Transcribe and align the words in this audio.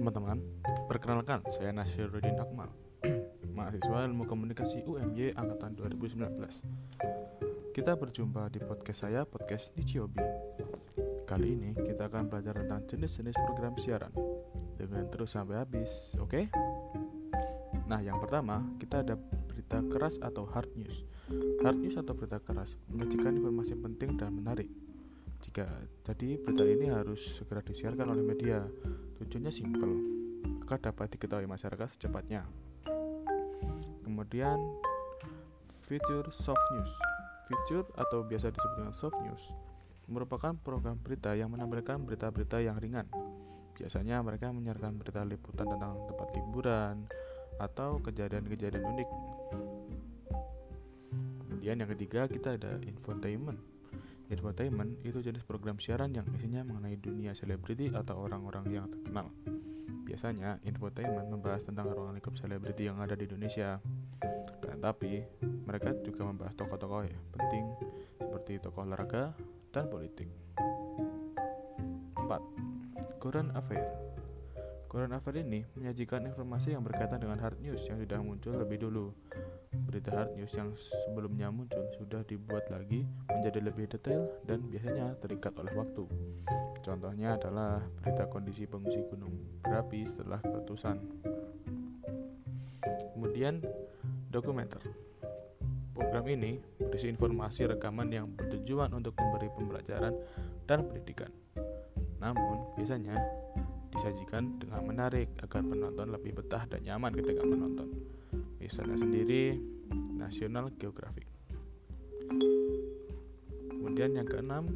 teman-teman, 0.00 0.40
perkenalkan 0.88 1.44
saya 1.52 1.76
Nasirudin 1.76 2.40
Akmal, 2.40 2.72
mahasiswa 3.52 4.08
ilmu 4.08 4.24
komunikasi 4.24 4.80
UMY 4.88 5.36
angkatan 5.36 5.76
2019. 5.76 6.24
Kita 7.76 8.00
berjumpa 8.00 8.48
di 8.48 8.64
podcast 8.64 9.04
saya, 9.04 9.28
podcast 9.28 9.76
Nichiobi. 9.76 10.24
Kali 11.28 11.52
ini 11.52 11.76
kita 11.76 12.08
akan 12.08 12.32
belajar 12.32 12.64
tentang 12.64 12.88
jenis-jenis 12.88 13.36
program 13.44 13.76
siaran. 13.76 14.08
Dengan 14.80 15.04
terus 15.12 15.36
sampai 15.36 15.60
habis, 15.60 16.16
oke? 16.16 16.32
Okay? 16.32 16.44
Nah, 17.84 18.00
yang 18.00 18.16
pertama, 18.24 18.64
kita 18.80 19.04
ada 19.04 19.20
berita 19.20 19.84
keras 19.84 20.16
atau 20.16 20.48
hard 20.48 20.80
news. 20.80 21.04
Hard 21.60 21.76
news 21.76 22.00
atau 22.00 22.16
berita 22.16 22.40
keras 22.40 22.72
menyajikan 22.88 23.36
informasi 23.36 23.76
penting 23.76 24.16
dan 24.16 24.32
menarik 24.32 24.72
jika 25.40 25.64
jadi 26.04 26.36
berita 26.36 26.64
ini 26.68 26.92
harus 26.92 27.40
segera 27.40 27.64
disiarkan 27.64 28.12
oleh 28.12 28.24
media. 28.24 28.60
Tujuannya 29.20 29.52
simpel, 29.52 29.92
agar 30.64 30.80
dapat 30.80 31.12
diketahui 31.12 31.44
masyarakat 31.44 31.92
secepatnya. 31.92 32.48
Kemudian 34.00 34.56
fitur 35.84 36.32
soft 36.32 36.64
news. 36.72 36.92
Fitur 37.44 37.84
atau 37.98 38.24
biasa 38.24 38.48
disebut 38.48 38.76
dengan 38.80 38.94
soft 38.96 39.18
news 39.20 39.52
merupakan 40.10 40.58
program 40.58 40.98
berita 40.98 41.38
yang 41.38 41.54
menampilkan 41.54 42.02
berita-berita 42.02 42.58
yang 42.58 42.74
ringan. 42.82 43.06
Biasanya 43.78 44.18
mereka 44.26 44.50
menyiarkan 44.50 44.98
berita 44.98 45.22
liputan 45.22 45.70
tentang 45.70 46.02
tempat 46.10 46.28
liburan 46.34 47.06
atau 47.62 48.02
kejadian-kejadian 48.02 48.84
unik. 48.84 49.08
Kemudian 51.46 51.76
yang 51.78 51.90
ketiga 51.94 52.26
kita 52.26 52.58
ada 52.58 52.82
infotainment 52.82 53.62
Infotainment 54.30 55.02
itu 55.02 55.18
jenis 55.18 55.42
program 55.42 55.82
siaran 55.82 56.14
yang 56.14 56.22
isinya 56.30 56.62
mengenai 56.62 56.94
dunia 57.02 57.34
selebriti 57.34 57.90
atau 57.90 58.14
orang-orang 58.22 58.62
yang 58.70 58.86
terkenal. 58.86 59.26
Biasanya, 60.06 60.62
infotainment 60.62 61.26
membahas 61.26 61.66
tentang 61.66 61.90
ruang 61.90 62.14
lingkup 62.14 62.38
selebriti 62.38 62.86
yang 62.86 63.02
ada 63.02 63.18
di 63.18 63.26
Indonesia. 63.26 63.82
Tapi, 64.80 65.22
mereka 65.66 65.92
juga 66.00 66.24
membahas 66.24 66.54
tokoh-tokoh 66.56 67.04
ya, 67.04 67.18
penting 67.34 67.64
seperti 68.16 68.62
tokoh 68.62 68.86
olahraga 68.86 69.34
dan 69.74 69.90
politik. 69.90 70.30
4. 72.16 72.26
Current 73.18 73.50
Affair 73.58 74.09
Current 74.90 75.14
Affair 75.14 75.46
ini 75.46 75.62
menyajikan 75.78 76.26
informasi 76.26 76.74
yang 76.74 76.82
berkaitan 76.82 77.22
dengan 77.22 77.38
hard 77.38 77.62
news 77.62 77.86
yang 77.86 78.02
sudah 78.02 78.18
muncul 78.26 78.58
lebih 78.58 78.82
dulu 78.82 79.14
Berita 79.70 80.10
hard 80.10 80.34
news 80.34 80.50
yang 80.58 80.74
sebelumnya 80.74 81.46
muncul 81.54 81.86
sudah 81.94 82.26
dibuat 82.26 82.66
lagi 82.74 83.06
menjadi 83.30 83.70
lebih 83.70 83.86
detail 83.86 84.26
dan 84.42 84.66
biasanya 84.66 85.14
terikat 85.22 85.54
oleh 85.62 85.70
waktu. 85.78 86.10
Contohnya 86.82 87.38
adalah 87.38 87.78
berita 88.02 88.26
kondisi 88.26 88.66
pengungsi 88.66 88.98
gunung 89.06 89.62
berapi 89.62 90.02
setelah 90.02 90.42
letusan. 90.42 90.98
Kemudian 93.14 93.62
dokumenter. 94.26 94.82
Program 95.94 96.26
ini 96.26 96.58
berisi 96.82 97.06
informasi 97.06 97.70
rekaman 97.70 98.10
yang 98.10 98.26
bertujuan 98.34 98.90
untuk 98.90 99.14
memberi 99.14 99.54
pembelajaran 99.54 100.18
dan 100.66 100.82
pendidikan. 100.82 101.30
Namun, 102.18 102.74
biasanya 102.74 103.14
disajikan 103.90 104.58
dengan 104.58 104.86
menarik 104.86 105.34
agar 105.42 105.66
penonton 105.66 106.14
lebih 106.14 106.38
betah 106.38 106.64
dan 106.70 106.80
nyaman 106.86 107.10
ketika 107.14 107.42
menonton. 107.42 107.90
Misalnya 108.62 108.96
sendiri 108.98 109.58
National 110.14 110.70
Geographic. 110.78 111.26
Kemudian 113.68 114.14
yang 114.14 114.28
keenam, 114.28 114.70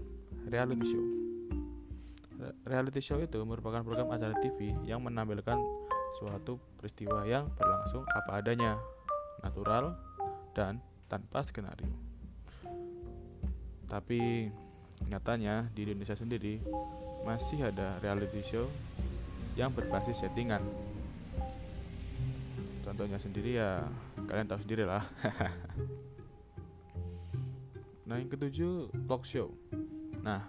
reality 0.51 0.85
show. 0.85 1.05
Reality 2.67 3.01
show 3.01 3.19
itu 3.23 3.39
merupakan 3.47 3.81
program 3.87 4.11
acara 4.11 4.35
TV 4.42 4.75
yang 4.83 5.01
menampilkan 5.01 5.57
suatu 6.19 6.59
peristiwa 6.79 7.23
yang 7.25 7.48
berlangsung 7.55 8.02
apa 8.11 8.42
adanya, 8.42 8.75
natural 9.42 9.95
dan 10.52 10.83
tanpa 11.07 11.46
skenario. 11.46 11.86
Tapi 13.86 14.51
nyatanya 15.07 15.70
di 15.70 15.86
Indonesia 15.86 16.17
sendiri 16.19 16.58
masih 17.23 17.70
ada 17.70 17.98
reality 18.05 18.42
show 18.45 18.67
yang 19.55 19.70
berbasis 19.70 20.27
settingan 20.27 20.63
contohnya 22.83 23.19
sendiri 23.19 23.59
ya 23.59 23.87
kalian 24.29 24.48
tahu 24.51 24.61
sendiri 24.63 24.85
lah 24.87 25.05
nah 28.09 28.20
yang 28.20 28.29
ketujuh 28.29 28.93
talk 29.09 29.25
show 29.25 29.55
nah 30.20 30.45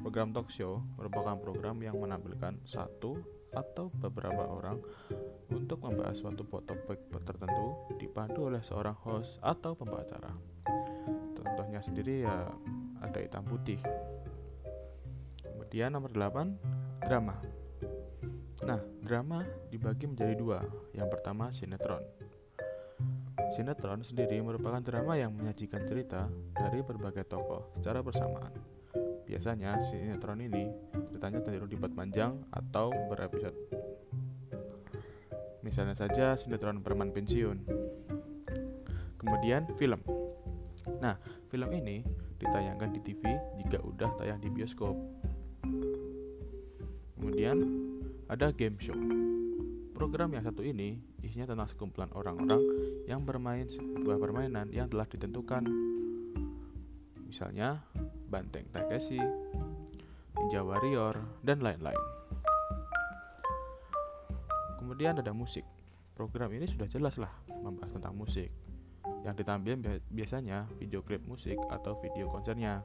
program 0.00 0.30
talk 0.30 0.48
show 0.52 0.82
merupakan 0.96 1.36
program 1.38 1.82
yang 1.82 1.98
menampilkan 1.98 2.58
satu 2.62 3.18
atau 3.56 3.88
beberapa 3.88 4.44
orang 4.44 4.76
untuk 5.48 5.80
membahas 5.80 6.20
suatu 6.20 6.44
topik 6.44 7.08
tertentu 7.24 7.96
dipandu 7.96 8.52
oleh 8.52 8.60
seorang 8.60 8.92
host 9.00 9.40
atau 9.40 9.72
pembicara. 9.72 10.28
Contohnya 11.32 11.80
sendiri 11.80 12.28
ya 12.28 12.52
ada 13.00 13.18
hitam 13.18 13.48
putih. 13.48 13.80
Kemudian 15.40 15.96
nomor 15.96 16.12
8, 16.12 17.06
drama. 17.06 17.40
Nah, 18.66 18.82
drama 18.98 19.46
dibagi 19.70 20.10
menjadi 20.10 20.34
dua. 20.34 20.58
Yang 20.90 21.08
pertama, 21.14 21.54
sinetron. 21.54 22.02
Sinetron 23.54 24.02
sendiri 24.02 24.42
merupakan 24.42 24.82
drama 24.82 25.14
yang 25.14 25.30
menyajikan 25.30 25.86
cerita 25.86 26.26
dari 26.50 26.82
berbagai 26.82 27.30
tokoh 27.30 27.70
secara 27.78 28.02
bersamaan. 28.02 28.50
Biasanya, 29.22 29.78
sinetron 29.78 30.42
ini 30.42 30.66
ceritanya 31.14 31.46
cenderung 31.46 31.70
dibuat 31.70 31.94
panjang 31.94 32.42
atau 32.50 32.90
berepisode. 33.06 33.54
Misalnya 35.62 35.94
saja 35.94 36.34
sinetron 36.34 36.82
Perman 36.82 37.14
Pensiun. 37.14 37.62
Kemudian, 39.14 39.70
film. 39.78 40.02
Nah, 40.98 41.14
film 41.46 41.70
ini 41.70 42.02
ditayangkan 42.42 42.90
di 42.90 42.98
TV 42.98 43.22
jika 43.62 43.78
udah 43.78 44.10
tayang 44.18 44.42
di 44.42 44.50
bioskop. 44.50 44.98
Kemudian, 47.14 47.85
ada 48.26 48.50
game 48.50 48.74
show. 48.82 48.98
Program 49.94 50.34
yang 50.34 50.44
satu 50.44 50.66
ini 50.66 50.98
isinya 51.22 51.54
tentang 51.54 51.70
sekumpulan 51.70 52.10
orang-orang 52.12 52.60
yang 53.06 53.22
bermain 53.22 53.64
sebuah 53.70 54.18
permainan 54.18 54.68
yang 54.74 54.90
telah 54.90 55.06
ditentukan. 55.08 55.64
Misalnya 57.26 57.86
Banteng 58.26 58.66
Takeshi, 58.74 59.22
Ninja 60.36 60.60
Warrior, 60.66 61.16
dan 61.46 61.62
lain-lain. 61.62 62.02
Kemudian 64.78 65.18
ada 65.18 65.32
musik. 65.32 65.64
Program 66.14 66.50
ini 66.50 66.66
sudah 66.66 66.86
jelas 66.90 67.16
lah 67.16 67.32
membahas 67.48 67.94
tentang 67.94 68.14
musik. 68.14 68.50
Yang 69.22 69.42
ditampilkan 69.42 70.02
biasanya 70.10 70.66
video 70.78 71.02
klip 71.02 71.22
musik 71.26 71.58
atau 71.70 71.94
video 71.98 72.26
konsernya. 72.30 72.82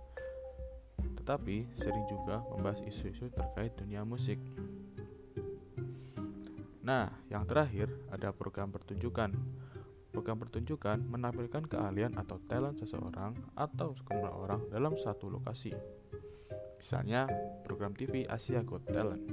Tetapi 1.02 1.70
sering 1.74 2.06
juga 2.10 2.46
membahas 2.50 2.82
isu-isu 2.86 3.30
terkait 3.34 3.74
dunia 3.78 4.02
musik. 4.06 4.38
Nah, 6.92 7.08
yang 7.32 7.48
terakhir 7.48 7.88
ada 8.12 8.36
program 8.36 8.68
pertunjukan. 8.68 9.32
Program 10.12 10.36
pertunjukan 10.44 11.00
menampilkan 11.08 11.64
keahlian 11.64 12.20
atau 12.20 12.36
talent 12.52 12.84
seseorang 12.84 13.32
atau 13.56 13.96
sekumpulan 13.96 14.36
orang 14.36 14.62
dalam 14.68 15.00
satu 15.00 15.32
lokasi. 15.32 15.72
Misalnya, 16.76 17.32
program 17.64 17.96
TV 17.96 18.28
Asia 18.28 18.60
Got 18.60 18.92
Talent. 18.92 19.24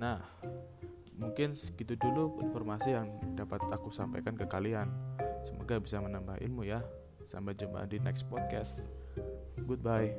Nah, 0.00 0.24
mungkin 1.20 1.52
segitu 1.52 2.00
dulu 2.00 2.40
informasi 2.40 2.96
yang 2.96 3.12
dapat 3.36 3.60
aku 3.68 3.92
sampaikan 3.92 4.32
ke 4.32 4.48
kalian. 4.48 4.88
Semoga 5.44 5.76
bisa 5.76 6.00
menambah 6.00 6.40
ilmu 6.40 6.64
ya. 6.64 6.80
Sampai 7.28 7.52
jumpa 7.52 7.84
di 7.84 8.00
next 8.00 8.24
podcast. 8.32 8.88
Goodbye. 9.68 10.16